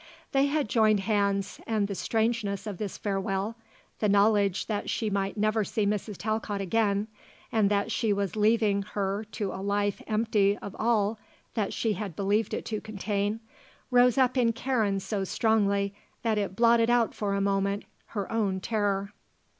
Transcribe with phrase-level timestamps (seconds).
[0.31, 3.55] They had joined hands and the strangeness of this farewell,
[3.99, 6.17] the knowledge that she might never see Mrs.
[6.17, 7.07] Talcott again,
[7.51, 11.19] and that she was leaving her to a life empty of all
[11.53, 13.41] that she had believed it to contain,
[13.91, 15.93] rose up in Karen so strongly
[16.23, 19.13] that it blotted out for a moment her own terror.